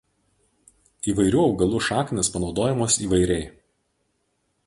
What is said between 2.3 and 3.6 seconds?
panaudojamos įvairiai.